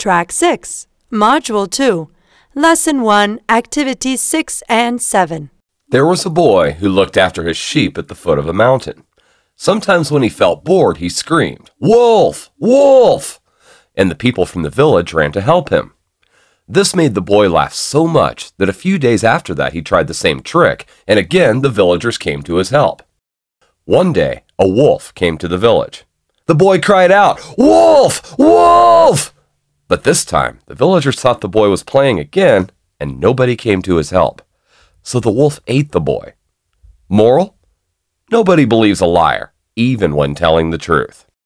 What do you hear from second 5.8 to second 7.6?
There was a boy who looked after his